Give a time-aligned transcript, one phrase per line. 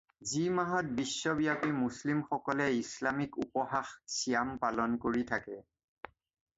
[0.29, 5.57] যি মাহত বিশ্বব্যাপী মুছলিম সকলে ইছলামিক উপহাস ছিয়াম পালন কৰি থাকে।